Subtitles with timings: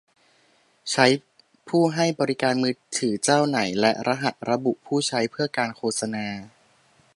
[0.91, 1.05] ใช้
[1.67, 6.25] ผู้ให้บริการมือถือเจ้าไหน และรหัสระบุผู้ใช้เพื่อการโฆษณา